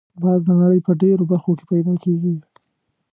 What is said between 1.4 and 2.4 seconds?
کې پیدا کېږي